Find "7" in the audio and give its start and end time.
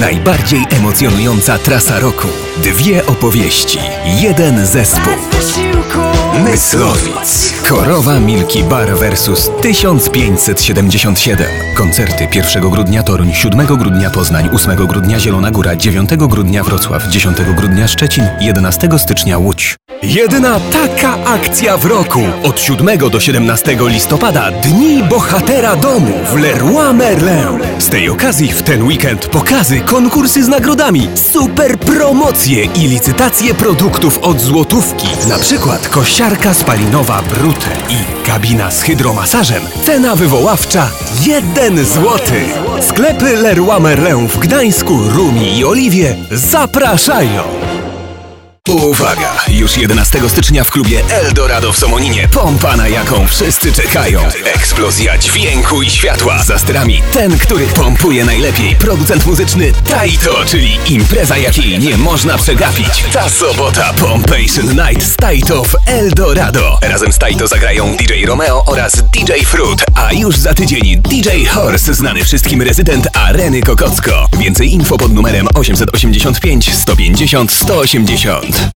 13.34-13.66, 22.60-22.98